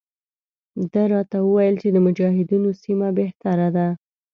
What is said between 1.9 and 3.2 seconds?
د مجاهدینو سیمه